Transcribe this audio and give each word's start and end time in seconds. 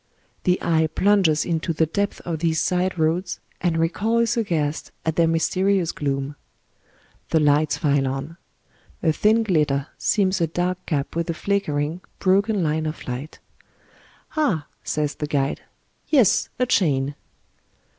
The 0.45 0.59
eye 0.63 0.87
plunges 0.87 1.45
into 1.45 1.73
the 1.73 1.85
depths 1.85 2.21
of 2.21 2.39
these 2.39 2.59
side 2.59 2.97
roads, 2.97 3.39
and 3.61 3.77
recoils 3.77 4.35
aghast 4.35 4.91
at 5.05 5.15
their 5.15 5.27
mysterious 5.27 5.91
gloom. 5.91 6.35
The 7.29 7.39
lights 7.39 7.77
file 7.77 8.07
on. 8.07 8.37
A 9.03 9.11
thin 9.13 9.43
glitter 9.43 9.89
seams 9.99 10.41
a 10.41 10.47
dark 10.47 10.83
gap 10.87 11.15
with 11.15 11.29
a 11.29 11.35
flickering, 11.35 12.01
broken 12.17 12.63
line 12.63 12.87
of 12.87 13.07
light" 13.07 13.37
Ah," 14.35 14.65
says 14.83 15.13
the 15.13 15.27
guide." 15.27 15.61
Yes, 16.09 16.49
a 16.57 16.65
chain 16.65 17.13